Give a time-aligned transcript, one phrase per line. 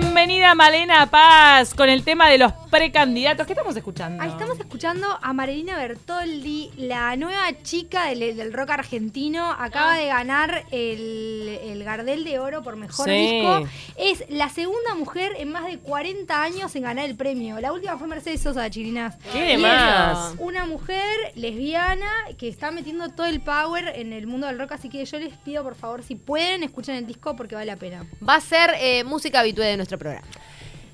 [0.00, 3.46] Bienvenida Malena Paz con el tema de los precandidatos.
[3.46, 4.22] ¿Qué estamos escuchando?
[4.22, 9.50] Ahí estamos escuchando a Marilina Bertoldi, la nueva chica del, del rock argentino.
[9.52, 9.96] Acaba Ah.
[9.98, 13.12] de ganar el, el Gardel de Oro por mejor Sí.
[13.12, 13.68] disco.
[13.98, 17.60] Es la segunda mujer en más de 40 años en ganar el premio.
[17.60, 19.16] La última fue Mercedes Sosa de Chirinas.
[19.32, 20.34] ¿Qué Y más?
[20.38, 24.72] Una mujer lesbiana que está metiendo todo el power en el mundo del rock.
[24.72, 27.76] Así que yo les pido, por favor, si pueden, escuchen el disco porque vale la
[27.76, 28.06] pena.
[28.26, 30.26] Va a ser eh, música habitual de nuestro programa.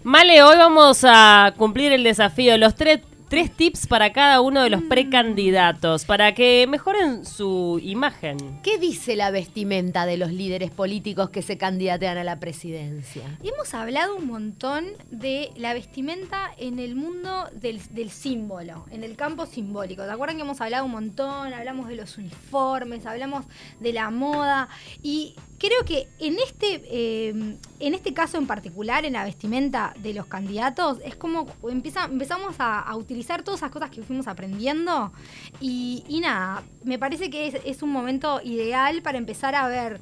[0.09, 2.57] Male, hoy vamos a cumplir el desafío.
[2.57, 4.89] Los tres, tres tips para cada uno de los Mm.
[4.89, 8.39] precandidatos para que mejoren su imagen.
[8.63, 13.23] ¿Qué dice la vestimenta de los líderes políticos que se candidatean a la presidencia?
[13.43, 19.15] Hemos hablado un montón de la vestimenta en el mundo del, del símbolo, en el
[19.17, 20.05] campo simbólico.
[20.05, 21.53] ¿Te acuerdan que hemos hablado un montón?
[21.53, 23.45] Hablamos de los uniformes, hablamos
[23.81, 24.69] de la moda
[25.03, 30.15] y creo que en este, eh, en este caso en particular, en la vestimenta de
[30.15, 35.13] los candidatos, es como empieza, empezamos a, a utilizar todas esas cosas que fuimos aprendiendo
[35.61, 40.01] y, nada, me parece que es, un momento ideal para empezar a ver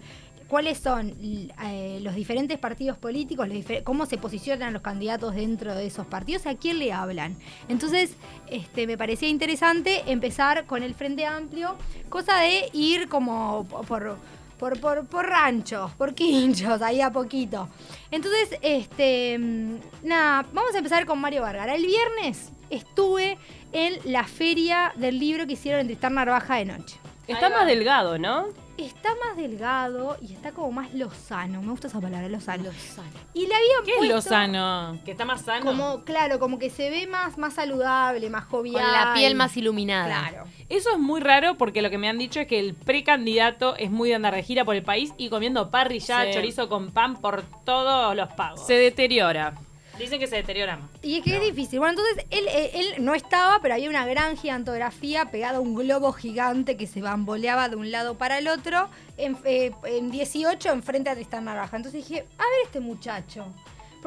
[0.48, 1.12] cuáles son
[1.64, 3.48] eh, los diferentes partidos políticos,
[3.82, 7.36] cómo se posicionan los candidatos dentro de esos partidos, y a quién le hablan.
[7.68, 8.14] Entonces,
[8.48, 11.76] este, me parecía interesante empezar con el Frente Amplio,
[12.08, 14.18] cosa de ir como po- por,
[14.58, 17.68] por, por, por ranchos, por quinchos, ahí a poquito.
[18.12, 21.74] Entonces, este, mm, nada, vamos a empezar con Mario Vargara.
[21.74, 23.38] El viernes estuve
[23.72, 26.96] en la feria del libro que hicieron en Tristán Narvaja de noche.
[27.26, 28.46] Está más delgado, ¿no?
[28.78, 31.62] Está más delgado y está como más lozano.
[31.62, 32.64] Me gusta esa palabra, lozano.
[32.64, 33.08] Lozano.
[33.32, 34.98] Y le habían ¿Qué es Lozano?
[35.04, 35.64] Que está más sano.
[35.64, 38.82] Como, claro, como que se ve más, más saludable, más jovial.
[38.82, 40.28] Con la piel más iluminada.
[40.28, 40.44] Claro.
[40.68, 43.90] Eso es muy raro porque lo que me han dicho es que el precandidato es
[43.90, 46.32] muy de andar de gira por el país y comiendo parrilla, Sí.
[46.34, 48.66] chorizo con pan por todos los pagos.
[48.66, 49.54] Se deteriora.
[49.98, 50.90] Dicen que se deteriora más.
[51.02, 51.78] Y es que es difícil.
[51.78, 55.74] Bueno, entonces él, eh, él no estaba, pero había una gran gigantografía pegada a un
[55.74, 60.70] globo gigante que se bamboleaba de un lado para el otro en, eh, en 18
[60.70, 61.76] enfrente a Tristán Narvaja.
[61.76, 63.46] Entonces dije, a ver este muchacho.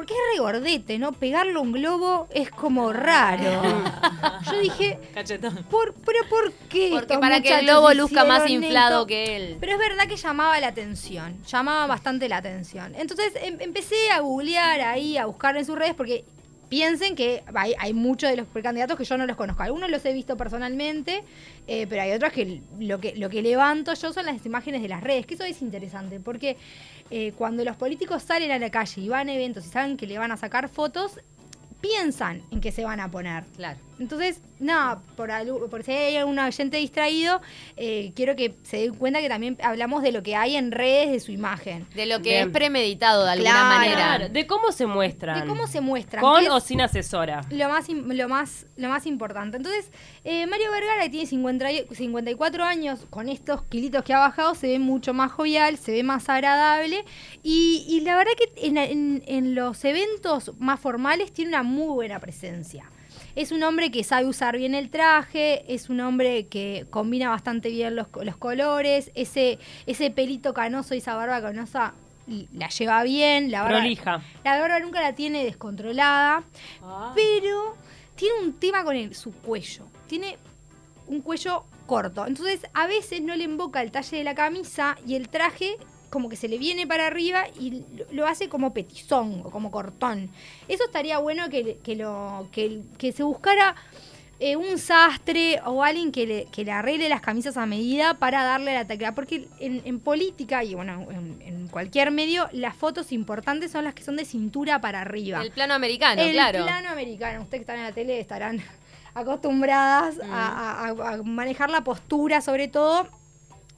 [0.00, 1.12] Porque es regordete, ¿no?
[1.12, 3.44] Pegarle un globo es como raro.
[4.50, 5.54] Yo dije, Cachetón.
[5.64, 6.88] ¿por, ¿pero por qué?
[6.90, 9.06] Porque para que el globo luzca más inflado esto?
[9.08, 9.56] que él.
[9.60, 12.94] Pero es verdad que llamaba la atención, llamaba bastante la atención.
[12.96, 16.24] Entonces em- empecé a googlear ahí, a buscar en sus redes, porque
[16.70, 19.62] piensen que hay, muchos de los precandidatos que yo no los conozco.
[19.62, 21.22] Algunos los he visto personalmente,
[21.66, 25.02] eh, pero hay otros que lo, que que levanto yo son las imágenes de las
[25.02, 26.56] redes, que eso es interesante, porque
[27.10, 30.06] eh, cuando los políticos salen a la calle y van a eventos y saben que
[30.06, 31.20] le van a sacar fotos,
[31.80, 33.44] piensan en qué se van a poner.
[33.56, 33.89] Claro.
[34.00, 37.40] Entonces, nada, por, algo- por si hay algún oyente distraído,
[37.76, 41.12] eh, quiero que se den cuenta que también hablamos de lo que hay en redes
[41.12, 41.86] de su imagen.
[41.94, 42.48] De lo que Bien.
[42.48, 43.68] es premeditado de alguna Claro.
[43.68, 44.28] manera.
[44.30, 45.40] De cómo se muestran.
[45.42, 46.22] De cómo se muestran.
[46.22, 47.42] Con o sin asesora.
[47.50, 49.58] lo más, im- lo más, lo más importante.
[49.58, 49.90] Entonces,
[50.24, 54.54] eh, Mario Vergara, que tiene 50 y- 54 años, con estos kilitos que ha bajado,
[54.54, 57.04] se ve mucho más jovial, se ve más agradable.
[57.42, 61.88] Y, y la verdad que en, en- en los eventos más formales tiene una muy
[61.92, 62.84] buena presencia.
[63.36, 67.68] Es un hombre que sabe usar bien el traje, es un hombre que combina bastante
[67.70, 71.94] bien los, co- los colores, ese, ese pelito canoso y esa barba canosa
[72.26, 74.22] y la lleva bien, la barba, Prolija.
[74.44, 76.42] la barba nunca la tiene descontrolada,
[77.14, 77.76] pero
[78.14, 79.86] tiene un tema con el, su cuello.
[80.06, 80.36] Tiene
[81.06, 82.26] un cuello corto.
[82.26, 85.76] Entonces, a veces no le invoca el talle de la camisa y el traje
[86.10, 90.28] como que se le viene para arriba y lo, hace como petizón o como cortón.
[90.68, 93.76] Eso estaría bueno que, que lo, que, que se buscara
[94.40, 98.42] eh, un sastre o alguien que le, que le arregle las camisas a medida para
[98.42, 99.14] darle la tecla.
[99.14, 103.94] Porque en, en política y bueno, en, en cualquier medio, las fotos importantes son las
[103.94, 105.42] que son de cintura para arriba.
[105.42, 106.64] El plano americano, El claro.
[106.64, 107.42] plano americano.
[107.42, 108.60] Ustedes que están en la tele estarán
[109.14, 110.32] acostumbradas Mm.
[110.32, 113.08] a, a- a manejar la postura, sobre todo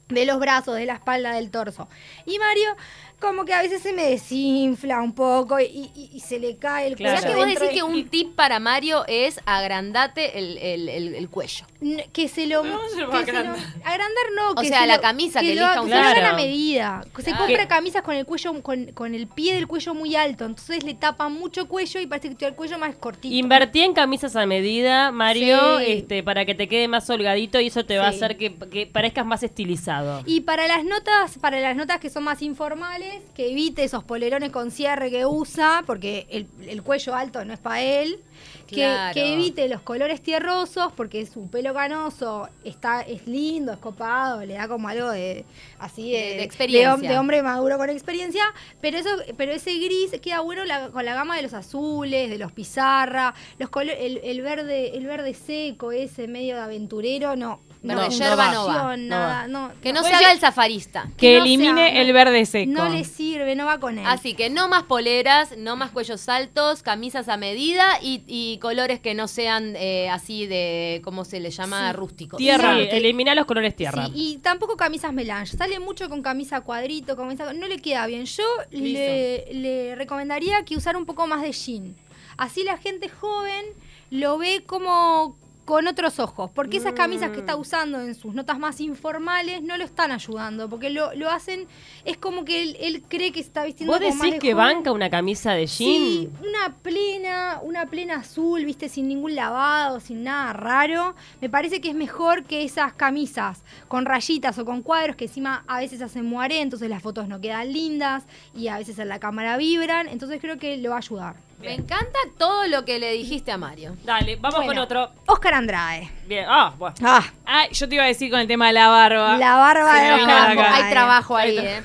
[0.09, 1.87] de los brazos, de la espalda, del torso.
[2.25, 2.75] Y Mario,
[3.19, 5.63] como que a veces se me desinfla un poco y,
[5.95, 7.17] y- y se le cae el Claro.
[7.17, 7.45] O sea cuello.
[7.45, 11.29] que vos decís de- que un tip para Mario es agrandate el, el- el- el
[11.29, 11.65] cuello.
[12.11, 13.65] Que se lo, No, se lo va a que se lo- agrandar.
[13.83, 15.99] agrandar no O que sea, se la lo- camisa que lo, elija un que lo
[16.01, 16.33] hagan Claro.
[16.33, 17.37] a medida se Claro.
[17.39, 20.83] compra Que- camisas con el cuello con, con el pie del cuello muy alto entonces
[20.83, 24.35] le tapa mucho cuello y parece que tiene el cuello más cortito Invertí en camisas
[24.35, 25.85] a medida, Mario, Sí.
[25.87, 28.85] este, para que te quede más holgadito y eso te va a hacer que, que
[28.85, 30.21] parezcas más estilizado.
[30.25, 33.02] Y para las notas, para las notas que son más informales,
[33.35, 37.59] que evite esos polerones con cierre que usa, porque el, el cuello alto no es
[37.59, 38.19] para él.
[38.67, 39.13] Que, Claro.
[39.13, 44.55] que evite los colores tierrosos, porque su pelo canoso está, es lindo, es copado, le
[44.55, 45.45] da como algo de
[45.79, 47.09] así de, De- de experiencia.
[47.11, 48.43] de hombre maduro con experiencia.
[48.81, 52.37] Pero eso, pero ese gris queda bueno la- con la gama de los azules, de
[52.39, 57.59] los pizarra, los el, el verde, el verde seco, ese medio de aventurero, no.
[57.83, 59.47] No, no, de yerba no va, no nada, va.
[59.47, 61.03] no, Que no se haga el safarista.
[61.17, 62.71] Que que no elimine sea- el verde seco.
[62.71, 64.05] No le sirve, no va con él.
[64.07, 69.01] Así que no más poleras, no más cuellos altos, camisas a medida y, y colores
[69.01, 71.91] que no sean eh, así de, ¿cómo se le llama?
[71.91, 71.97] Sí.
[71.97, 72.37] Rústicos.
[72.37, 72.87] Tierra, Sí.
[72.91, 74.05] elimina los colores tierra.
[74.05, 75.57] Sí, y tampoco camisas melange.
[75.57, 77.51] Sale mucho con camisa cuadrito, camisa...
[77.51, 78.25] No le queda bien.
[78.25, 81.95] Yo le, le recomendaría que usara un poco más de jean.
[82.37, 83.65] Así la gente joven
[84.09, 85.35] lo ve como
[85.65, 86.51] con otros ojos.
[86.53, 87.39] Porque esas camisas que Mm.
[87.39, 90.69] está usando en sus notas más informales no lo están ayudando.
[90.69, 91.67] Porque lo, lo hacen...
[92.05, 94.39] Es como que él, él cree que se está vistiendo ¿Vos como más decís de
[94.39, 94.75] que joven.
[94.75, 96.47] banca una camisa de Sí, jean?
[96.49, 101.15] una plena, una plena azul, viste, sin ningún lavado, sin nada raro.
[101.41, 105.63] Me parece que es mejor que esas camisas con rayitas o con cuadros que encima
[105.67, 108.23] a veces hacen moaré, entonces las fotos no quedan lindas
[108.55, 110.07] y a veces en la cámara vibran.
[110.07, 111.35] Entonces creo que le va a ayudar.
[111.63, 113.95] Me encanta todo lo que le dijiste a Mario.
[114.03, 114.71] Dale, vamos Bueno.
[114.71, 115.11] con otro.
[115.27, 116.09] Oscar Andrade.
[116.27, 116.45] Bien.
[116.47, 116.95] Ah, bueno.
[117.03, 119.37] Ah, Ah, yo te iba a decir con el tema de la barba.
[119.37, 120.49] la barba de Oscar.
[120.51, 120.83] Andrade.
[120.83, 121.81] Hay trabajo ahí, ¿eh?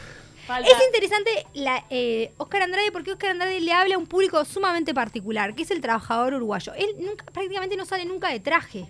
[0.47, 4.45] Falta- Es interesante la, eh, Oscar Andrade porque Oscar Andrade le habla a un público
[4.47, 6.73] sumamente particular, que es el trabajador uruguayo.
[6.75, 8.87] Él nunca, prácticamente no sale nunca de traje.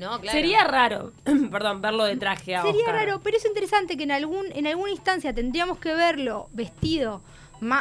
[0.00, 0.36] No, claro.
[0.36, 1.12] Sería raro,
[1.50, 2.94] perdón, verlo de traje a Sería Oscar.
[2.96, 7.22] raro, pero es interesante que en algún en alguna instancia tendríamos que verlo vestido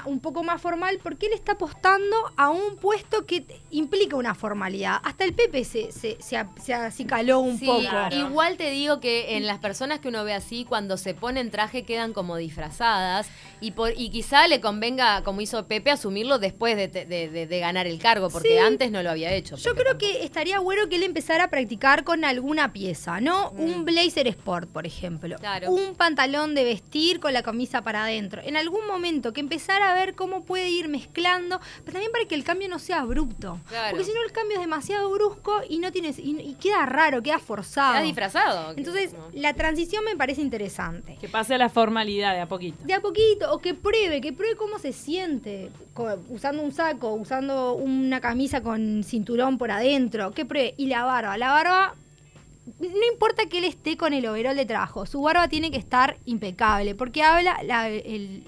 [0.05, 4.99] un poco más formal porque él está apostando a un puesto que implica una formalidad.
[5.03, 7.81] Hasta el Pepe se, se, se, a- se acicaló un Sí, poco.
[7.81, 8.15] Claro.
[8.15, 11.83] igual te digo que en las personas que uno ve así, cuando se ponen traje
[11.83, 13.27] quedan como disfrazadas
[13.61, 17.59] y por y quizá le convenga, como hizo Pepe, asumirlo después de, de- de- de
[17.59, 18.57] ganar el cargo, porque Sí.
[18.57, 19.55] antes no lo había hecho.
[19.57, 19.99] Yo creo tampoco.
[19.99, 23.51] que estaría bueno que él empezara a practicar con alguna pieza, ¿no?
[23.53, 23.59] Mm.
[23.59, 25.37] Un blazer sport, por ejemplo.
[25.37, 25.71] Claro.
[25.71, 28.41] Un pantalón de vestir con la camisa para adentro.
[28.43, 32.35] En algún momento que empezara a ver cómo puede ir mezclando, pero también para que
[32.35, 33.59] el cambio no sea abrupto.
[33.69, 33.91] Claro.
[33.91, 37.21] Porque si no el cambio es demasiado brusco y no tienes y, y queda raro,
[37.21, 37.93] queda forzado.
[37.93, 38.73] ¿Estás disfrazado?
[38.77, 39.27] Entonces, No.
[39.33, 41.17] la transición me parece interesante.
[41.19, 42.77] Que pase a la formalidad de a poquito.
[42.83, 45.71] De a poquito, o que pruebe, que pruebe cómo se siente,
[46.29, 50.73] usando un saco, usando una camisa con cinturón por adentro, que pruebe.
[50.77, 51.95] Y la barba, la barba,
[52.79, 56.17] no importa que él esté con el overol de trabajo, su barba tiene que estar
[56.25, 58.43] impecable, porque habla, la- el,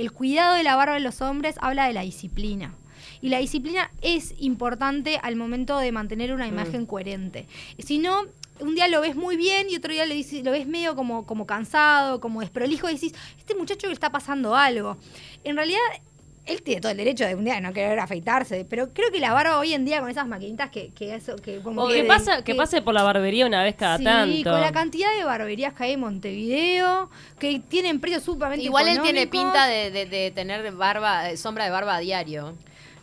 [0.00, 2.74] el cuidado de la barba en los hombres habla de la disciplina.
[3.22, 7.46] Y la disciplina es importante al momento de mantener una imagen coherente.
[7.78, 8.22] Si no,
[8.60, 11.46] un día lo ves muy bien y otro día dices- lo ves medio como, como
[11.46, 14.96] cansado, como desprolijo y decís, este muchacho le está pasando algo.
[15.44, 15.78] En realidad,
[16.46, 19.32] él tiene todo el derecho de un día no querer afeitarse, pero creo que la
[19.32, 22.42] barba hoy en día con esas maquinitas que, que eso, que como O que, pasa,
[22.42, 24.50] que pase por la barbería una vez cada sí, tanto.
[24.50, 29.00] con la cantidad de barberías que hay en Montevideo, que tienen precios sumamente Igual él
[29.02, 32.54] tiene pinta de, de- de tener barba, sombra de barba a diario.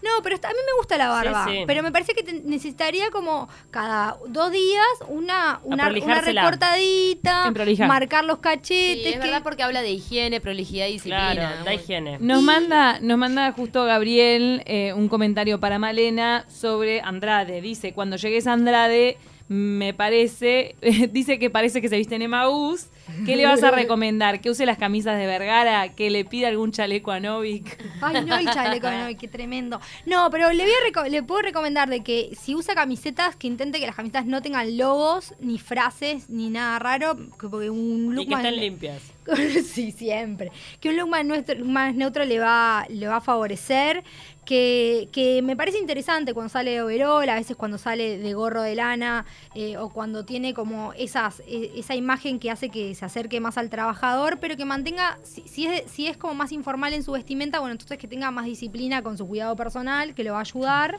[0.04, 1.46] No, pero está- a mí me gusta la barba.
[1.46, 1.64] Sí, sí.
[1.66, 7.52] Pero me parece que te- necesitaría como cada dos días una, una, una recortadita,
[7.88, 9.06] marcar los Sí, cachetes.
[9.08, 11.32] es que- verdad porque habla de higiene, prolijidad y disciplina.
[11.34, 12.18] Claro, da Muy- higiene.
[12.20, 17.62] Nos manda, nos manda justo Gabriel eh, un comentario para Malena sobre Andrade.
[17.62, 19.18] Dice, cuando llegues a Andrade,
[19.48, 20.76] me parece,
[21.12, 22.88] dice que parece que se viste en Emaús.
[23.26, 24.42] ¿Qué le vas a recomendar?
[24.42, 25.90] ¿Que use las camisas de Vergara?
[25.96, 27.78] ¿Que le pida algún chaleco a Novik?
[28.02, 29.80] Ay, no, el chaleco, no, qué tremendo.
[30.06, 33.48] No, pero le, voy a reco- le puedo recomendar de que si usa camisetas, que
[33.48, 38.14] intente que las camisetas no tengan logos, ni frases, ni nada raro, que- porque un
[38.16, 39.02] look Y que más- estén limpias.
[39.74, 40.52] sí, siempre.
[40.80, 44.04] Que un look más neutro, más neutro le, va, le va a favorecer.
[44.48, 48.62] Que, que me parece interesante cuando sale de overol, a veces cuando sale de gorro
[48.62, 53.04] de lana, eh, o cuando tiene como esas, eh, esa imagen que hace que se
[53.04, 56.94] acerque más al trabajador, pero que mantenga, si, si es, si es como más informal
[56.94, 60.32] en su vestimenta, bueno, entonces que tenga más disciplina con su cuidado personal, que lo
[60.32, 60.98] va a ayudar.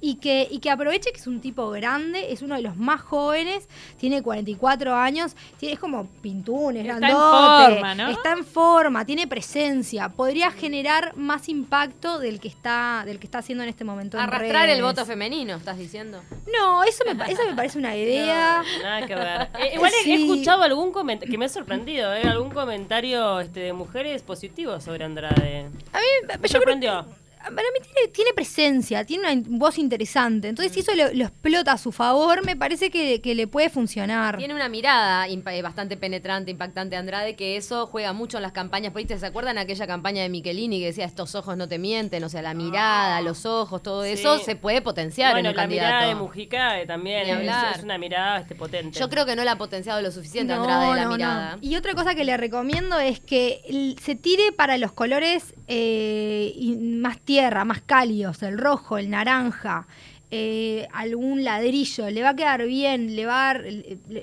[0.00, 3.00] Y que, y que aproveche que es un tipo grande, es uno de los más
[3.00, 8.08] jóvenes, tiene 44 años, tiene, es como pintunes, Está en forma, ¿no?
[8.10, 13.38] Está en forma, tiene presencia, podría generar más impacto del que está, del que está
[13.38, 14.16] haciendo en este momento.
[14.16, 16.22] en Arrastrar el voto femenino, estás diciendo.
[16.52, 18.62] No, eso me, eso me parece una idea.
[18.78, 19.48] No, nada que ver.
[19.60, 22.22] Eh, igual he- escuchado algún comentario que me ha sorprendido, ¿eh?
[22.24, 25.66] algún comentario este, de mujeres positivos sobre Andrade.
[25.92, 27.06] A mí Me creo- sorprendió.
[27.44, 30.48] Para mí tiene, tiene presencia, tiene una voz interesante.
[30.48, 33.70] Entonces, si eso lo, lo explota a su favor, me parece que, que le puede
[33.70, 34.36] funcionar.
[34.38, 38.92] Tiene una mirada eh, bastante penetrante, impactante Andrade, que eso juega mucho en las campañas
[38.92, 39.20] políticas.
[39.20, 42.24] ¿Se acuerdan aquella campaña de Michelini que decía estos ojos no te mienten?
[42.24, 44.10] O sea, la mirada, los ojos, todo Sí.
[44.12, 45.86] eso se puede potenciar bueno, en un la candidato.
[45.88, 48.98] mirada de Mujica eh, también es, una mirada este, potente.
[48.98, 51.16] Yo creo que no la ha potenciado lo suficiente No, Andrade la no, no.
[51.16, 51.58] mirada.
[51.60, 57.18] Y otra cosa que le recomiendo es que se tire para los colores eh, más
[57.34, 59.86] tierra, más cálidos, el rojo, el naranja,
[60.30, 63.64] eh, algún ladrillo, le va a quedar bien, le va a dar,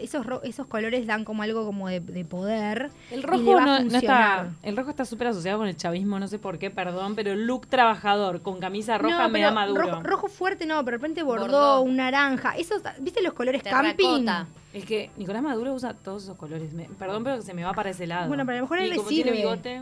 [0.02, 2.90] esos, esos colores dan como algo como de, de poder.
[3.12, 4.50] El y le rojo va a no, no está.
[4.64, 7.46] El rojo está súper asociado con el chavismo, no sé por qué, perdón, pero el
[7.46, 9.82] look trabajador con camisa roja No, me pero da maduro.
[9.84, 11.82] Rojo, rojo fuerte no, pero de repente bordó, Bordó.
[11.82, 12.56] un naranja.
[12.58, 13.96] Esos, ¿Viste los colores camping?
[14.26, 14.48] Terracota.
[14.74, 16.72] Es que Nicolás Maduro usa todos esos colores.
[16.72, 18.30] Me- perdón, pero se me va para ese lado.
[18.30, 19.82] Bueno, pero a lo mejor él le tiene bigote.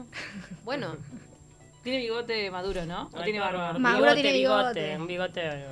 [0.66, 0.96] Bueno,
[1.84, 3.10] Tiene bigote Maduro, ¿no?
[3.14, 3.74] ¿O Ay, tiene barba?
[3.74, 4.80] Maduro tiene bigote.
[4.82, 4.98] bigote.
[4.98, 5.66] Un bigote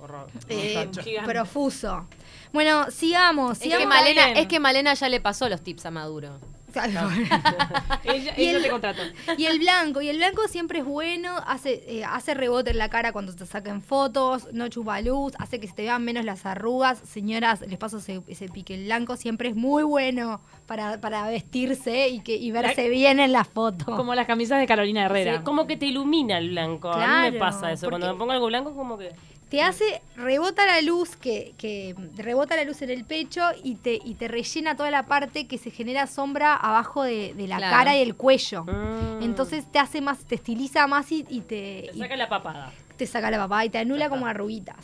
[0.00, 0.28] horror.
[0.48, 0.88] Eh,
[1.24, 2.06] profuso.
[2.52, 3.52] Bueno, sigamos.
[3.52, 3.88] es que, sigamos.
[3.88, 6.38] Malena, es que Malena ya le pasó los tips a Maduro.
[8.04, 9.02] Ella, Y ella el- te contrató.
[9.36, 12.88] Y el blanco, y el blanco siempre es bueno, hace, eh, hace rebote en la
[12.88, 16.44] cara cuando te saquen fotos, no chupa luz, hace que se te vean menos las
[16.46, 16.98] arrugas.
[17.00, 22.20] Señoras, les paso ese, ese pique blanco, siempre es muy bueno para, para vestirse y,
[22.20, 23.84] que, y verse bien en la foto.
[23.96, 25.38] Como las camisas de Carolina Herrera.
[25.38, 26.90] Sí, como que te ilumina el blanco.
[26.90, 27.88] a mí Claro, me pasa eso.
[27.88, 29.12] Cuando me pongo algo blanco, como que.
[29.54, 34.00] Te hace, rebota la luz, que, que rebota la luz en el pecho y te,
[34.04, 37.76] y te rellena toda la parte que se genera sombra abajo de, de la Claro.
[37.76, 38.64] cara y el cuello.
[38.64, 42.28] mm, Entonces te hace más, te estiliza más y, y te, Te y saca la
[42.28, 42.72] papada.
[42.96, 44.74] te saca la papá y te anula como arruguitas.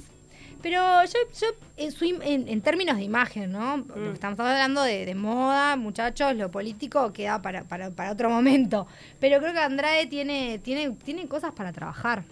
[0.62, 1.46] Pero yo, yo
[1.76, 3.78] en, su im- en- en términos de imagen, ¿no?
[3.78, 4.12] Mm.
[4.14, 8.86] Estamos hablando de, de moda, muchachos, lo político queda para, para, para otro momento.
[9.18, 12.22] Pero creo que Andrade tiene, tiene, tiene cosas para trabajar.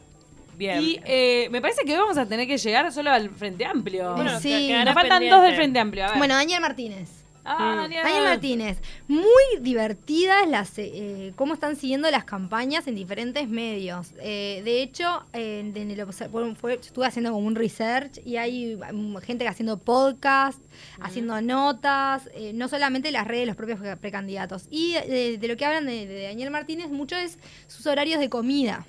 [0.58, 0.82] Bien.
[0.82, 4.14] Y eh, me parece que hoy vamos a tener que llegar solo al Frente Amplio.
[4.16, 4.68] Bueno, Sí.
[4.72, 5.30] Nos faltan pendiente.
[5.36, 6.04] dos del Frente Amplio.
[6.04, 6.18] A ver.
[6.18, 7.08] Bueno, Daniel Martínez.
[7.50, 7.76] Ah.
[7.82, 8.02] Daniel.
[8.02, 9.22] Daniel Martínez, muy
[9.62, 14.08] divertidas las eh, cómo están siguiendo las campañas en diferentes medios.
[14.20, 18.36] Eh, de hecho, en, en el obser- bueno, fue- estuve haciendo como un research y
[18.36, 20.60] hay mm, gente que haciendo podcast,
[21.00, 24.66] haciendo notas, eh, no solamente las redes de los propios pre- precandidatos.
[24.70, 28.28] Y eh, de lo que hablan de, de Daniel Martínez mucho es sus horarios de
[28.28, 28.84] comida.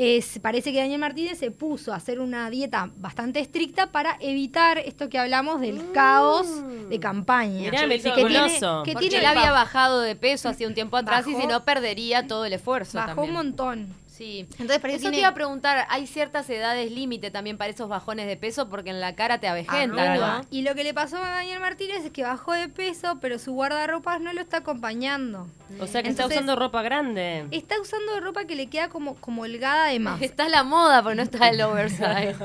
[0.00, 4.78] Es- parece que Daniel Martínez se puso a hacer una dieta bastante estricta para evitar
[4.78, 6.46] esto que hablamos del caos
[6.88, 7.70] de campaña.
[7.70, 8.82] Mirá, meticuloso.
[8.84, 11.46] tiene- que tiene- él había bajado de peso hacía un tiempo atrás y Bajó- si
[11.48, 13.30] no perdería todo el esfuerzo Bajó también.
[13.30, 13.94] un montón.
[14.18, 14.48] Sí.
[14.58, 18.36] Entonces Eso te iba a preguntar, hay ciertas edades límite también para esos bajones de
[18.36, 20.38] peso porque en la cara te avejenta, Arruga.
[20.38, 20.46] ¿no?
[20.50, 23.52] Y lo que le pasó a Daniel Martínez es que bajó de peso, pero su
[23.52, 25.46] guardarropas no lo está acompañando.
[25.78, 27.46] O sea que está usando ropa grande.
[27.52, 30.20] Está usando ropa que le queda como, como holgada de más.
[30.28, 32.34] Está a la moda, pero no está el oversize.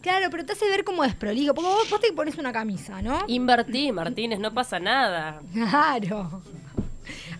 [0.00, 1.54] Claro, pero te hace ver como desprolijo.
[1.54, 3.24] Porque vos, vos te pones una camisa, ¿no?
[3.26, 5.40] Invertí, Martínez, no pasa nada.
[5.54, 6.42] Claro.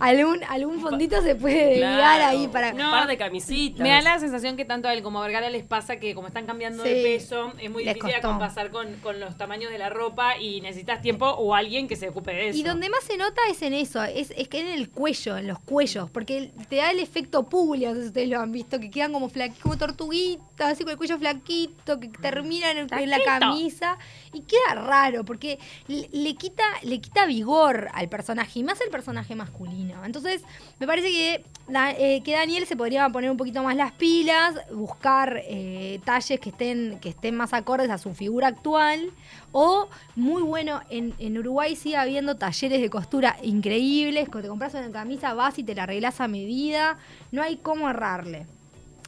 [0.04, 2.72] Algún, algún fondito se puede Claro, ahí para.
[2.72, 3.80] Un par de camisitas.
[3.80, 6.28] Me da la sensación que tanto a él como a Vergara les pasa que como
[6.28, 10.36] están cambiando de peso, es muy difícil compasar con, con los tamaños de la ropa
[10.38, 12.58] y necesitas tiempo o alguien que se ocupe de eso.
[12.58, 15.46] Y donde más se nota es en eso, es, es que en el cuello, en
[15.46, 18.78] los cuellos, porque te da el efecto Puglia, no sé si ustedes lo han visto,
[18.80, 23.10] que quedan como flaqui- como tortuguitas, así con el cuello flaquito, que terminan en, en
[23.10, 23.96] la camisa,
[24.32, 25.58] y queda raro, porque
[25.88, 29.93] le, le quita, le quita vigor al personaje, y más al personaje masculino.
[30.04, 30.42] Entonces,
[30.78, 31.44] me parece que,
[31.98, 36.50] eh, que Daniel se podría poner un poquito más las pilas, buscar eh, talles que
[36.50, 39.10] estén, que estén más acordes a su figura actual,
[39.52, 44.74] o muy bueno, en, en Uruguay sigue habiendo talleres de costura increíbles, que te compras
[44.74, 46.98] una camisa, vas y te la arreglas a medida,
[47.30, 48.46] no hay cómo errarle.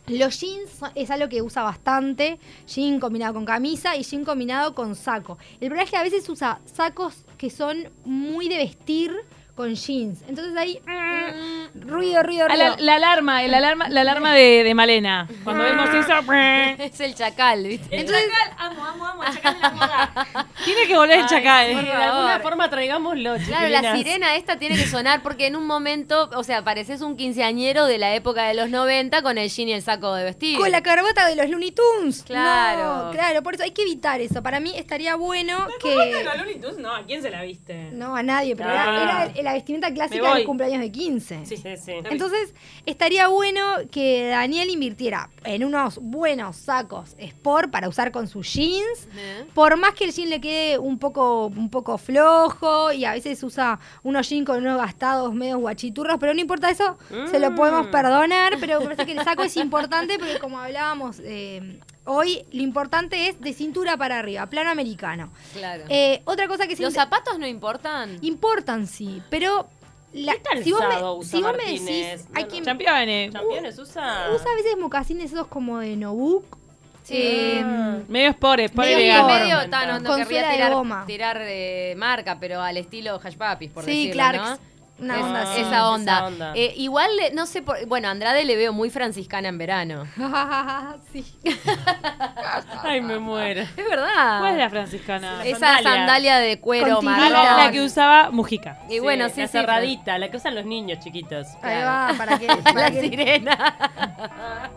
[0.08, 2.38] Los jeans es algo que usa bastante,
[2.68, 5.36] jean combinado con camisa y jean combinado con saco.
[5.54, 9.12] El problema es que a veces usa sacos que son muy de vestir
[9.56, 10.20] con jeans.
[10.28, 12.76] Entonces ahí, mm, ruido, ruido, Ah, ruido.
[12.76, 15.26] la, la alarma, el alarma, la alarma de, de Malena.
[15.44, 16.12] Cuando vemos eso,
[16.78, 17.96] es el chacal, ¿viste?
[17.98, 18.26] Entonces,
[18.58, 20.46] amo, amo, amo, el chacal de la moda.
[20.64, 21.72] Tiene que volver el chacal.
[21.72, 25.66] Por de alguna forma traigámoslo, Claro, la sirena esta tiene que sonar porque en un
[25.66, 29.68] momento, o sea, pareces un quinceañero de la época de los 90 con el jean
[29.68, 30.58] y el saco de vestir.
[30.58, 32.22] con la corbata de los Looney Tunes.
[32.24, 33.06] Claro.
[33.06, 34.42] No, claro, por eso hay que evitar eso.
[34.42, 36.24] Para mí estaría bueno ¿Cómo te que...
[36.24, 36.78] la Looney Tunes?
[36.78, 37.90] No, ¿a quién se la viste?
[37.92, 39.02] No, a nadie, pero Ah.
[39.24, 41.46] era, era la vestimenta Me clásica del cumpleaños de 15.
[41.46, 41.56] Sí.
[41.56, 41.92] Sí, sí.
[42.10, 48.52] Entonces, estaría bueno que Daniel invirtiera en unos buenos sacos sport para usar con sus
[48.52, 49.08] jeans.
[49.16, 49.44] ¿Eh?
[49.54, 53.42] Por más que el jean le quede un poco, un poco flojo y a veces
[53.42, 56.98] usa unos jeans con unos gastados medio guachiturros, pero no importa eso,
[57.30, 57.90] se lo podemos Mm.
[57.90, 62.62] perdonar, pero me parece que el saco es importante porque como hablábamos eh, hoy, lo
[62.62, 65.30] importante es de cintura para arriba, plano americano.
[65.52, 65.84] Claro.
[65.88, 68.18] Eh, otra cosa que ¿Los inter- zapatos no importan?
[68.22, 69.68] importan, sí, pero...
[70.12, 72.64] La, ¿Qué si vos me, usa si vos me decís, hay No, que no.
[72.64, 73.32] Championes.
[73.34, 74.28] ¿Championes usa?
[74.34, 76.56] usa a veces mocasines esos como de Nobuk.
[77.02, 77.14] Sí.
[77.18, 77.64] eh.
[78.08, 79.34] Medio sport, sport Medio sport.
[79.40, 81.04] medio, ta, no, no Con querría suela de tirar, goma.
[81.06, 84.42] tirar de marca, pero al estilo Hash Puppies, por Sí, decirlo, Clarks.
[84.50, 84.58] ¿no?
[84.98, 85.60] Una Es- onda así.
[85.60, 86.12] Esa onda.
[86.16, 86.52] Esa onda.
[86.54, 90.06] Eh, igual, le- no sé, por, bueno, Andrade le veo muy franciscana en verano.
[91.12, 91.24] sí.
[92.82, 93.60] Ay, me muero.
[93.62, 94.40] Es verdad.
[94.40, 95.44] ¿Cuál es la franciscana?
[95.44, 95.90] Esa sandalia.
[95.92, 97.32] sandalia, de cuero Con Ah, marrón.
[97.32, 98.78] la, la que usaba Mujica.
[98.88, 101.46] Y bueno, sí, la sí, cerradita, la que usan los niños chiquitos.
[101.62, 101.86] Ahí Claro.
[102.12, 104.70] va, para que, para La que- sirena.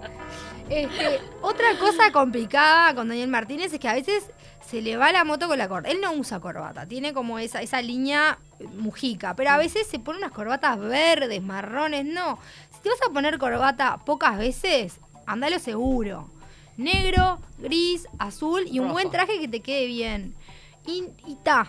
[0.69, 4.29] Este, otra cosa complicada con Daniel Martínez es que a veces
[4.69, 5.89] se le va la moto con la corbata.
[5.89, 9.99] Él no usa corbata, tiene como esa, esa línea eh, mujica, pero a veces se
[9.99, 12.37] pone unas corbatas verdes, marrones, no.
[12.71, 16.29] Si te vas a poner corbata pocas veces, andalo seguro.
[16.77, 18.93] Negro, gris, azul y un Rojo.
[18.93, 20.35] buen traje que te quede bien.
[20.85, 21.67] Y, y ta,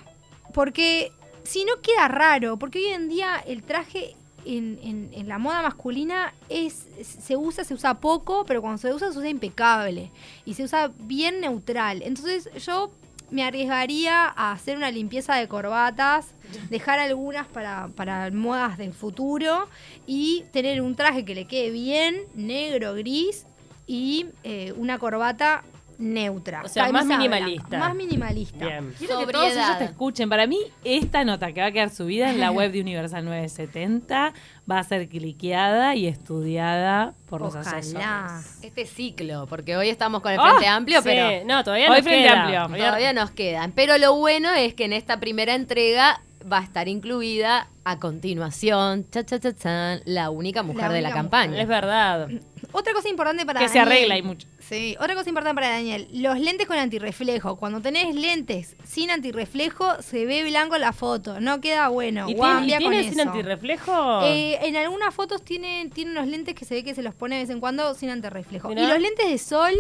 [0.55, 5.63] porque si no queda raro, porque hoy en día el traje en, en- la moda
[5.63, 10.11] masculina es se usa, se usa poco, pero cuando se usa se usa impecable
[10.45, 12.03] y se usa bien neutral.
[12.03, 12.91] Entonces yo
[13.31, 16.27] me arriesgaría a hacer una limpieza de corbatas,
[16.69, 19.69] dejar algunas para, para modas del futuro
[20.07, 23.47] y tener un traje que le quede bien, negro, gris
[23.87, 25.63] y eh, una corbata
[26.01, 26.63] neutra.
[26.65, 27.79] O sea, Camisa más blanca, minimalista.
[27.79, 28.67] Más minimalista.
[28.67, 28.95] Bien.
[28.99, 30.29] Quiero que todos ellos te escuchen.
[30.29, 34.33] Para mí, esta nota que va a quedar subida en la web de Universal 970
[34.71, 37.79] va a ser cliqueada y estudiada por los Ojalá.
[37.79, 38.65] asesores.
[38.65, 41.97] Este ciclo, porque hoy estamos con el Ah, Frente Amplio, Sí, pero no, todavía Hoy
[41.99, 42.63] nos Frente queda.
[42.65, 42.85] Amplio.
[42.87, 43.73] todavía nos quedan.
[43.73, 49.05] Pero lo bueno es que en esta primera entrega va a estar incluida a continuación,
[49.11, 51.61] cha, cha, cha, chan, la única mujer La de la campaña.
[51.61, 52.29] Es verdad.
[52.73, 54.47] Otra cosa importante para Que se arregla y mucho.
[54.71, 57.57] Sí, otra cosa importante para Daniel, los lentes con antirreflejo.
[57.57, 62.31] Cuando tenés lentes sin antirreflejo, se ve blanco la foto, no queda bueno.
[62.31, 63.31] ¿Y tiene, y tiene sin eso.
[63.31, 64.23] antirreflejo?
[64.27, 67.35] Eh, en algunas fotos tienen, tienen unos lentes que se ve que se los pone
[67.35, 68.69] de vez en cuando sin antirreflejo.
[68.69, 68.85] Mirá.
[68.85, 69.75] Y los lentes de sol,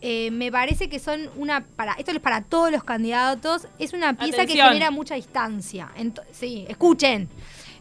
[0.00, 1.66] eh, me parece que son una.
[1.76, 3.68] para Esto es para todos los candidatos.
[3.78, 5.90] Es una pieza que genera mucha distancia.
[6.32, 7.28] Sí, escuchen.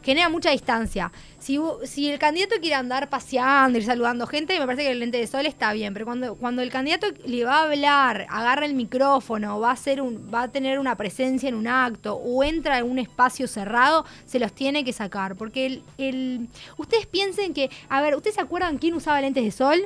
[0.01, 1.12] Genera mucha distancia.
[1.39, 5.17] Si, si el candidato quiere andar paseando, ir saludando gente, me parece que el lente
[5.17, 5.93] de sol está bien.
[5.93, 10.02] Pero cuando, cuando el candidato le va a hablar, agarra el micrófono, va a, hacer
[10.02, 14.06] un, va a tener una presencia en un acto o entra en un espacio cerrado,
[14.26, 15.36] se los tiene que sacar.
[15.36, 16.47] Porque el, el-
[16.78, 17.69] ustedes piensen que.
[17.89, 19.80] A ver, ¿ustedes se acuerdan quién usaba lentes de sol?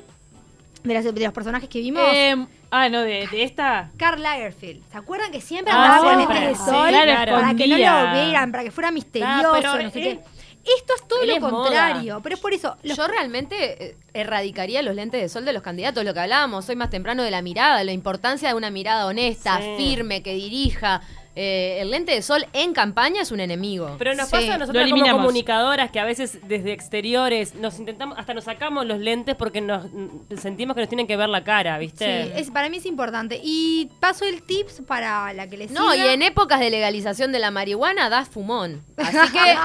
[0.83, 2.03] De, las- de los personajes que vimos.
[2.13, 2.35] Eh,
[2.71, 3.89] ah, no, de, de esta.
[3.97, 4.83] Karl Lagerfeld.
[4.91, 6.39] ¿Se acuerdan que siempre Ah, andaba con siempre.
[6.41, 6.89] lentes de Sí, sol?
[6.89, 10.19] claro, para que no lo vieran, para que fuera misterioso, Ah, pero no sé él-
[10.19, 10.33] qué.
[10.77, 11.51] Esto es todo lo es moda.
[11.51, 12.77] contrario, pero es por eso.
[12.83, 16.69] los- Yo realmente eh, erradicaría los lentes de sol de los candidatos, lo que hablábamos
[16.69, 19.73] hoy más temprano de la mirada, la importancia de una mirada honesta, Sí.
[19.77, 21.01] firme, que dirija.
[21.35, 23.95] Eh, el lente de sol en campaña es un enemigo.
[23.97, 25.21] Pero nos Sí, pasa a nosotros como eliminamos.
[25.21, 29.85] comunicadoras que a veces desde exteriores nos intentamos, hasta nos sacamos los lentes porque nos
[29.91, 32.39] mm, sentimos que nos tienen que ver la cara, Sí, ¿viste?
[32.39, 33.39] es, para mí es importante.
[33.43, 37.39] Y paso el tips para la que les No, y en épocas de legalización de
[37.39, 38.83] la marihuana das fumón.
[38.97, 39.55] Así que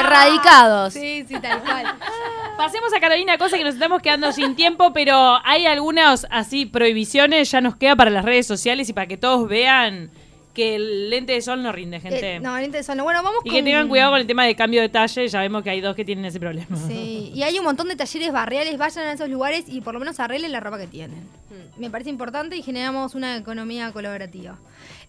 [0.00, 0.92] erradicados.
[0.92, 1.86] Sí, sí, tal cual.
[2.56, 7.50] Pasemos a Carolina, cosa que nos estamos quedando sin tiempo, pero hay algunas así prohibiciones,
[7.50, 10.10] ya nos queda para las redes sociales y para que todos vean
[10.56, 12.36] que el lente de sol no rinde, gente.
[12.36, 13.04] Eh, no, el lente de sol no.
[13.04, 13.58] Bueno, vamos y con...
[13.58, 15.94] que tengan cuidado con el tema de cambio de talle, ya vemos que hay dos
[15.94, 16.74] que tienen ese problema.
[16.88, 20.00] Sí, y hay un montón de talleres barriales, vayan a esos lugares y por lo
[20.00, 21.18] menos arreglen la ropa que tienen.
[21.18, 21.80] Mm.
[21.80, 24.56] Me parece importante y generamos una economía colaborativa.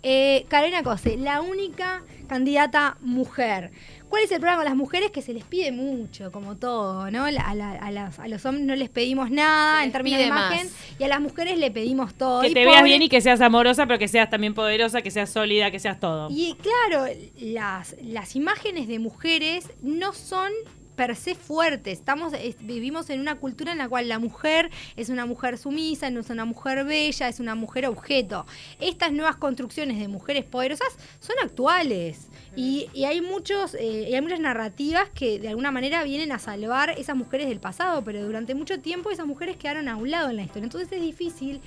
[0.03, 3.71] Eh, Carolina Cose, la única candidata mujer.
[4.09, 5.11] ¿Cuál es el problema con las mujeres?
[5.11, 7.25] Que se les pide mucho, como todo, ¿no?
[7.25, 10.53] A, la- a las- a los hombres no les pedimos nada en términos de más.
[10.53, 12.41] imagen y a las mujeres le pedimos todo.
[12.41, 15.11] Que Y te veas bien y que seas amorosa, pero que seas también poderosa, que
[15.11, 16.29] seas sólida, que seas todo.
[16.31, 17.05] Y claro,
[17.41, 20.51] las, las imágenes de mujeres no son
[20.97, 21.99] per se fuertes.
[21.99, 26.10] Estamos, es- vivimos en una cultura en la cual la mujer es una mujer sumisa,
[26.10, 28.45] no es una mujer bella, es una mujer objeto.
[28.81, 30.89] Estas nuevas construcciones de mujeres poderosas
[31.21, 32.27] son actuales.
[32.55, 36.39] Y, y hay muchos, eh, y hay muchas narrativas que de alguna manera vienen a
[36.39, 40.29] salvar esas mujeres del pasado, pero durante mucho tiempo esas mujeres quedaron a un lado
[40.31, 40.63] en la historia.
[40.65, 41.62] Entonces es difícil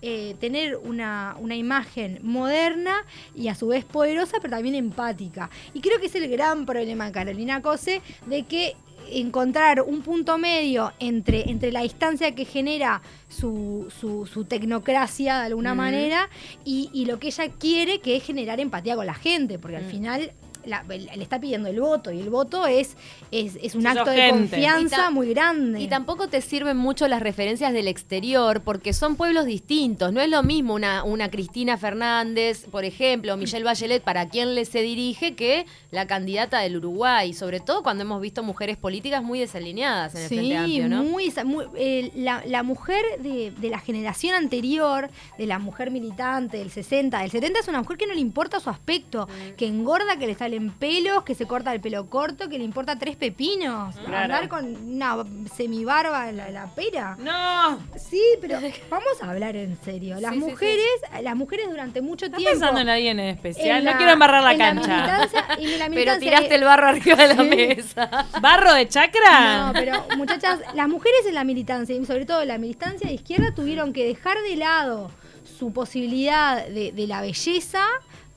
[0.00, 5.50] eh, tener una, una imagen moderna y a su vez poderosa, pero también empática.
[5.74, 8.76] Y creo que es el gran problema de Carolina Cose de que
[9.10, 15.46] encontrar un punto medio entre, entre la distancia que genera su, su, su tecnocracia de
[15.46, 16.28] alguna manera
[16.64, 19.84] y, y lo que ella quiere, que es generar empatía con la gente, porque al
[19.84, 20.32] final
[20.68, 22.96] la- le está pidiendo el voto y el voto es,
[23.30, 24.38] es, es un Sí, acto de gente.
[24.56, 25.80] confianza muy grande.
[25.80, 30.12] Y tampoco te sirven mucho las referencias del exterior porque son pueblos distintos.
[30.12, 34.64] No es lo mismo una, una Cristina Fernández, por ejemplo, Michelle Bachelet, para quien le
[34.64, 37.32] se dirige, que la candidata del Uruguay.
[37.32, 41.02] Sobre todo cuando hemos visto mujeres políticas muy desalineadas en el Frente Amplio, ¿no?
[41.02, 41.32] muy,
[41.76, 47.20] eh, la, la mujer de, de la generación anterior, de la mujer militante del 60,
[47.20, 49.56] del 70, es una mujer que no le importa su aspecto, Mm.
[49.56, 50.34] que engorda, que le
[50.78, 53.94] pelos, que se corta el pelo corto, que le importa tres pepinos.
[53.96, 54.16] Claro.
[54.34, 55.16] Andar con una
[55.54, 57.16] semibarba en la, la pera.
[57.18, 57.78] No.
[57.96, 58.58] Sí, pero
[58.90, 60.16] vamos a hablar en serio.
[60.20, 60.86] Las Sí, sí, mujeres,
[61.22, 62.52] las mujeres durante mucho ¿Estás tiempo.
[62.58, 63.78] pensando en alguien en especial?
[63.78, 64.96] en no la- quiero embarrar la cancha.
[64.96, 68.26] militancia- y la Pero tiraste el barro arriba de la mesa.
[68.40, 69.66] ¿Barro de chacra?
[69.66, 73.14] No, pero muchachas, las mujeres en la militancia, y sobre todo en la militancia de
[73.14, 75.10] izquierda, tuvieron que dejar de lado
[75.58, 77.82] su posibilidad de, de la belleza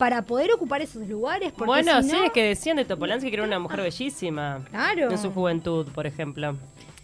[0.01, 1.51] para poder ocupar esos lugares.
[1.51, 4.65] Porque Bueno, si sí, no- es que decían de Topolansky que era una mujer bellísima.
[4.71, 5.11] Claro.
[5.11, 6.57] En su juventud, por ejemplo.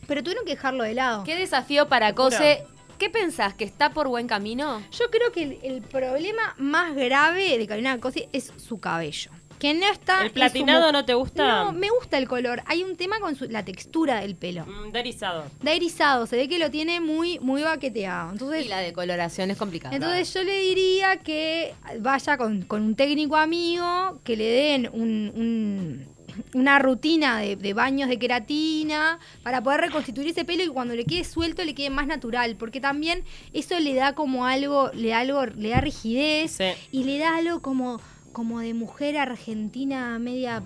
[0.08, 1.24] Pero tuvieron que dejarlo de lado.
[1.24, 2.66] Qué desafío para Cose.
[2.98, 3.54] ¿Qué pensás?
[3.54, 4.82] ¿Que está por buen camino?
[4.90, 9.30] Yo creo que el, el problema más grave de Carolina Cosi es su cabello.
[9.60, 10.24] Que no está.
[10.24, 11.66] ¿El platinado no te gusta?
[11.66, 12.62] No, me gusta el color.
[12.68, 14.66] Hay un tema con su- la textura del pelo.
[14.66, 15.46] Mm, de erizado.
[15.64, 18.32] Da erizado, se ve que lo tiene muy, muy baqueteado.
[18.32, 19.96] Entonces, Y la decoloración es complicada.
[19.96, 25.32] Entonces yo le diría que vaya con, con un técnico amigo, que le den un-
[25.36, 26.18] un-
[26.54, 31.04] una rutina de, de baños de queratina para poder reconstituir ese pelo y cuando le
[31.04, 35.20] quede suelto le quede más natural, porque también eso le da como algo, le da
[35.22, 36.66] algo, le da rigidez Sí.
[36.92, 38.00] y le da algo como
[38.38, 40.62] como de mujer argentina media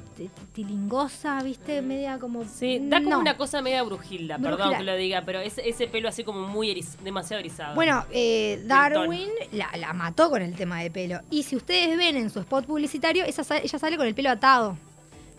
[0.52, 1.82] tilingosa, ¿viste?
[1.82, 3.20] Media como Sí, da como No.
[3.20, 4.78] una cosa media brujilda, perdón Brujilda.
[4.80, 7.74] que lo diga, pero ese, ese pelo así como muy eriz- demasiado erizado.
[7.76, 11.22] Bueno, eh, Darwin la, la mató con el tema de pelo.
[11.30, 14.30] Y si ustedes ven en su spot publicitario, esa sa- ella sale con el pelo
[14.32, 14.78] atado.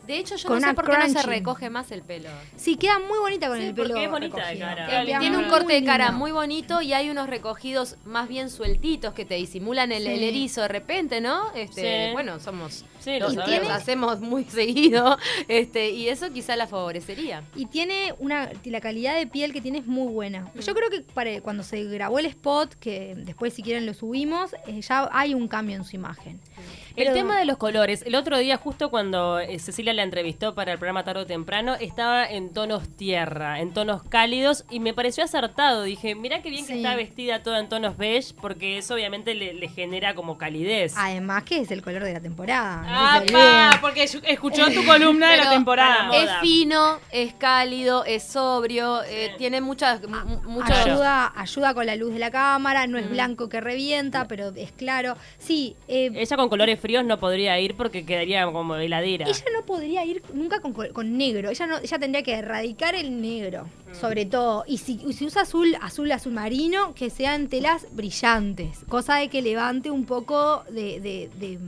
[0.07, 2.29] De hecho, yo Con no sé por qué no se recoge más el pelo.
[2.57, 3.89] Sí, queda muy bonita con Sí, el pelo.
[3.91, 5.03] porque es bonita de cara.
[5.03, 6.19] Eh, tiene un corte de cara lindo.
[6.19, 10.09] muy bonito y hay unos recogidos más bien sueltitos que te disimulan el, Sí.
[10.11, 11.53] el erizo de repente, ¿no?
[11.55, 12.13] Este, Sí.
[12.13, 16.55] Bueno, somos Sí, lo, lo Y lo tiene- hacemos muy seguido, este, y eso quizá
[16.57, 17.43] la favorecería.
[17.57, 18.51] Y tiene una.
[18.65, 20.49] La calidad de piel que tiene es muy buena.
[20.55, 20.61] Mm.
[20.61, 24.53] Yo creo que para, cuando se grabó el spot, que después si quieren lo subimos,
[24.67, 26.41] eh, ya hay un cambio en su imagen.
[26.57, 30.55] El Pero- tema de los colores, el otro día justo cuando eh, Cecilia la entrevistó
[30.55, 34.95] para el programa tarde o temprano, estaba en tonos tierra, en tonos cálidos y me
[34.95, 35.83] pareció acertado.
[35.85, 39.55] Dije, mira qué bien que está vestida toda en tonos beige porque eso obviamente le,
[39.55, 40.95] le genera como calidez.
[40.97, 42.83] Además que es el color de la temporada.
[42.87, 46.11] Ah, pa, porque escu- escuchó tu columna de la temporada.
[46.17, 50.73] Es fino, es cálido, es sobrio, eh, tiene muchas, mu- mucho...
[50.73, 53.13] Ayuda, ayuda con la luz de la cámara, no es Mm.
[53.13, 55.17] blanco que revienta, pero es claro.
[55.39, 59.27] Sí, eh, Ella con colores fríos no podría ir porque quedaría como heladera.
[59.27, 61.49] Ella no podría ir nunca con, con negro.
[61.49, 63.67] Ella no, ella tendría que erradicar el negro.
[63.93, 64.65] Sobre todo.
[64.67, 68.81] Y si, si usa azul, azul, azul marino, que sean telas brillantes.
[68.89, 71.59] Cosa de que levante un poco de, de, de-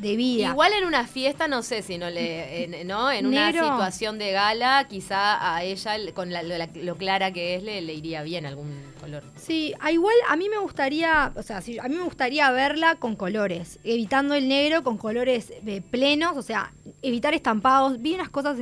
[0.00, 0.48] de vida.
[0.50, 3.10] Igual en una fiesta, no sé si no le, en, ¿no?
[3.10, 7.54] En una situación de gala, quizá a ella, con la- lo, la- lo clara que
[7.56, 9.22] es, le, le iría bien algún color.
[9.36, 12.94] Sí, a igual a mí me gustaría, o sea, sí, a mí me gustaría verla
[12.96, 18.00] con colores, evitando el negro con colores eh, plenos, o sea, evitar estampados.
[18.00, 18.56] Vi unas cosas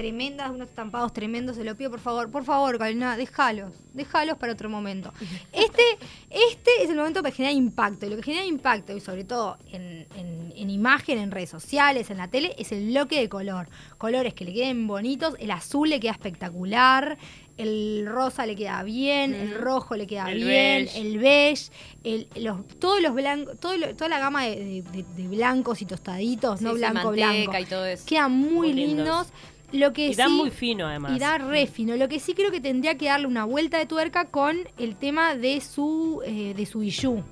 [0.00, 4.52] tremendas, unos estampados tremendos, se lo pido por favor, por favor, Carolina, déjalos, déjalos para
[4.54, 5.12] otro momento.
[5.52, 5.82] Este,
[6.30, 9.58] este es el momento para generar impacto, y lo que genera impacto, y sobre todo
[9.72, 13.68] en, en- en imagen, en redes sociales, en la tele, es el bloque de color.
[13.98, 17.16] Colores que le queden bonitos, el azul le queda espectacular,
[17.56, 21.00] el rosa le queda bien, el rojo le queda El bien, beige.
[21.00, 21.70] el beige,
[22.04, 25.80] el, los, todos los blancos, todo lo- toda la gama de, de- de- de blancos
[25.82, 27.58] y tostaditos, no Sí, blanco, blanco.
[27.58, 28.04] y todo eso.
[28.06, 28.96] Quedan muy, Muy lindos.
[28.96, 29.26] lindos.
[29.72, 31.12] Lo que Y sí- muy fino además.
[31.16, 31.96] y da re fino.
[31.96, 35.34] Lo que sí creo que tendría que darle una vuelta de tuerca con el tema
[35.36, 37.22] de su, eh, de su.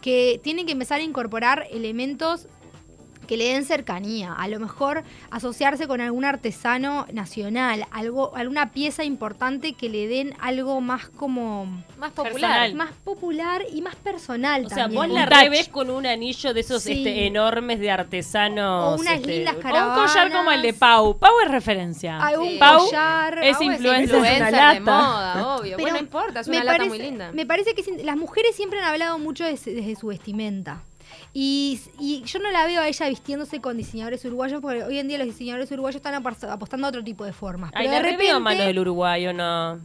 [0.00, 2.46] Que tienen que empezar a incorporar elementos
[3.32, 9.04] que le den cercanía, a lo mejor asociarse con algún artesano nacional, algo, alguna pieza
[9.04, 11.64] importante que le den algo más como
[11.98, 12.72] Más Personal.
[12.72, 12.74] popular.
[12.74, 16.60] más popular y más personal O sea, vos la Un revés con un anillo de
[16.60, 16.92] esos Sí.
[16.92, 18.98] este, enormes de artesanos.
[18.98, 20.10] O unas este, lindas O un caravanas.
[20.12, 21.16] collar como el de Pau.
[21.18, 22.18] Pau es referencia.
[22.20, 22.56] Algún Sí.
[22.58, 23.64] Pau collar, es así.
[23.64, 25.62] influencer, es Influencer una de moda, obvio.
[25.76, 27.32] Pero bueno, no importa, es una lata parece- muy linda.
[27.32, 30.82] Me parece que las mujeres siempre han hablado mucho de- desde su vestimenta.
[31.34, 35.08] Y, y yo no la veo a ella vistiéndose con diseñadores uruguayos porque hoy en
[35.08, 37.70] día los diseñadores uruguayos están apostando a otro tipo de formas.
[37.74, 39.80] Ay, Pero de re repente, veo mano del uruguayo, ¿no?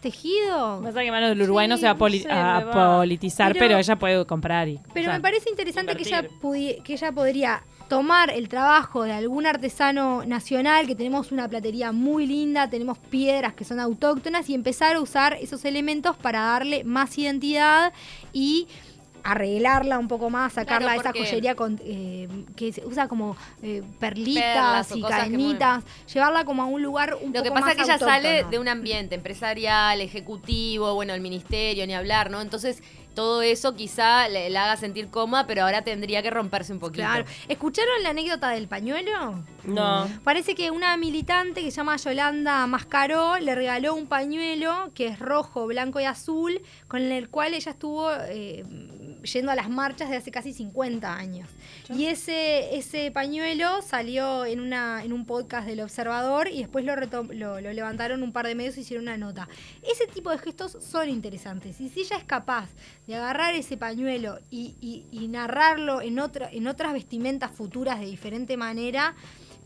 [0.00, 0.80] tejido.
[0.82, 2.96] Pasa que mano del Uruguay no se va a, poli- no sé, a me va.
[2.98, 4.68] politizar, Pero- pero, ella puede comprar.
[4.68, 6.22] Y, Pero o sea, me parece interesante que ella,
[6.84, 12.26] que ella podría tomar el trabajo de algún artesano nacional, que tenemos una platería muy
[12.28, 17.18] linda, tenemos piedras que son autóctonas, y empezar a usar esos elementos para darle más
[17.18, 17.92] identidad
[18.32, 18.68] y
[19.22, 23.36] arreglarla un poco más, sacarla Claro, de esa joyería con, eh, que se usa como
[23.62, 27.70] eh, perlitas y cadenitas, llevarla como a un lugar un Lo poco que pasa más
[27.70, 32.40] es que ella sale de un ambiente empresarial, ejecutivo, bueno, el ministerio, ni hablar, ¿no?
[32.40, 32.82] Entonces,
[33.18, 37.02] todo eso quizá le, la haga sentir cómoda, pero ahora tendría que romperse un poquito.
[37.02, 37.24] Claro.
[37.48, 39.42] ¿Escucharon la anécdota del pañuelo?
[39.64, 40.08] No.
[40.22, 45.18] Parece que una militante que se llama Yolanda Mascaró le regaló un pañuelo que es
[45.18, 48.64] rojo, blanco y azul, con el cual ella estuvo eh,
[49.22, 51.48] yendo a las marchas de hace casi 50 años.
[51.94, 56.94] Y ese, ese pañuelo salió en, una, en un podcast del Observador y después lo,
[56.94, 59.48] retom- lo, lo levantaron un par de medios y hicieron una nota.
[59.82, 61.80] Ese tipo de gestos son interesantes.
[61.80, 62.68] Y si ella es capaz
[63.06, 68.06] de agarrar ese pañuelo y, y- y narrarlo en, otra, en otras vestimentas futuras de
[68.06, 69.14] diferente manera,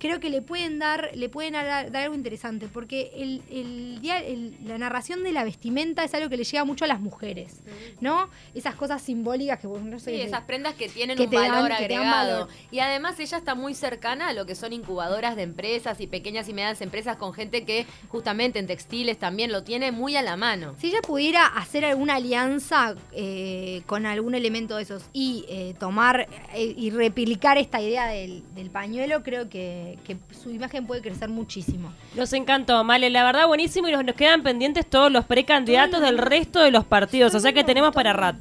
[0.02, 4.56] creo que le pueden dar, le pueden dar, dar algo interesante, porque el, el el-
[4.66, 7.60] la narración de la vestimenta es algo que le llega mucho a las mujeres,
[8.00, 8.28] ¿no?
[8.52, 10.10] Esas cosas simbólicas que bueno, no sé.
[10.10, 12.32] Sí, que- esas prendas que tienen que un valor dan agregado.
[12.40, 12.48] valor.
[12.72, 16.48] Y además ella está muy cercana a lo que son incubadoras de empresas y pequeñas
[16.48, 20.36] y medianas empresas con gente que justamente en textiles también lo tiene muy a la
[20.36, 20.74] mano.
[20.80, 26.26] Si ella pudiera hacer alguna alianza eh, con algún elemento de esos y eh, tomar
[26.54, 31.28] eh, y replicar esta idea del, del pañuelo, creo que, que su imagen puede crecer
[31.28, 31.92] muchísimo.
[32.14, 33.88] Nos encantó, Male, la verdad buenísimo.
[33.88, 37.52] Y nos, nos quedan pendientes todos los precandidatos del resto de los partidos, o sea
[37.52, 38.38] que tenemos para rato.